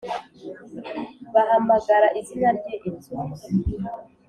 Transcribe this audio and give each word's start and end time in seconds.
bahamagara 1.33 2.07
izina 2.19 2.49
rye 2.57 2.73
inzu 2.87 3.13